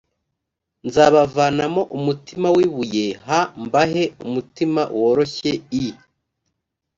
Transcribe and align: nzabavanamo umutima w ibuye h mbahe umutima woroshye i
nzabavanamo 0.87 1.81
umutima 1.97 2.47
w 2.55 2.57
ibuye 2.65 3.05
h 3.27 3.29
mbahe 3.63 4.03
umutima 4.25 4.81
woroshye 4.99 5.51
i 5.83 5.85